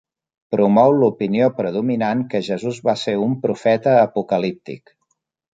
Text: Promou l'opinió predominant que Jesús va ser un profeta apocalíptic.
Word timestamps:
Promou 0.53 0.93
l'opinió 1.01 1.49
predominant 1.59 2.25
que 2.33 2.43
Jesús 2.49 2.81
va 2.89 2.97
ser 3.05 3.15
un 3.27 3.39
profeta 3.47 3.97
apocalíptic. 4.07 4.99